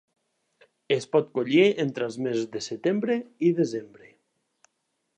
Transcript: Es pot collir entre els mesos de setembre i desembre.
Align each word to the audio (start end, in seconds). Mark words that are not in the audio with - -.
Es 0.95 1.07
pot 1.15 1.29
collir 1.35 1.67
entre 1.85 2.09
els 2.13 2.19
mesos 2.29 2.49
de 2.57 2.65
setembre 2.71 3.21
i 3.51 3.53
desembre. 3.63 4.13